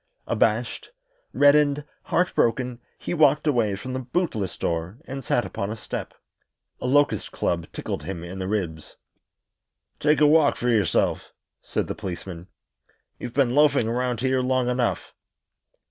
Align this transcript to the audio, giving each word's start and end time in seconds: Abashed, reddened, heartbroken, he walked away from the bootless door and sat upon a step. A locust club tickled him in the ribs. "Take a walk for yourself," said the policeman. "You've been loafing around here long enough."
Abashed, 0.25 0.89
reddened, 1.31 1.83
heartbroken, 2.05 2.81
he 2.97 3.13
walked 3.13 3.45
away 3.45 3.75
from 3.75 3.93
the 3.93 3.99
bootless 3.99 4.57
door 4.57 4.97
and 5.05 5.23
sat 5.23 5.45
upon 5.45 5.69
a 5.69 5.75
step. 5.75 6.15
A 6.79 6.87
locust 6.87 7.31
club 7.31 7.67
tickled 7.71 8.01
him 8.01 8.23
in 8.23 8.39
the 8.39 8.47
ribs. 8.47 8.95
"Take 9.99 10.19
a 10.19 10.25
walk 10.25 10.55
for 10.55 10.69
yourself," 10.69 11.33
said 11.61 11.85
the 11.85 11.93
policeman. 11.93 12.47
"You've 13.19 13.35
been 13.35 13.53
loafing 13.53 13.87
around 13.87 14.21
here 14.21 14.41
long 14.41 14.69
enough." 14.69 15.13